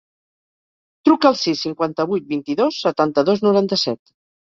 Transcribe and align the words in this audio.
Truca 1.09 1.27
al 1.29 1.35
sis, 1.41 1.61
cinquanta-vuit, 1.65 2.25
vint-i-dos, 2.31 2.79
setanta-dos, 2.87 3.45
noranta-set. 3.49 4.01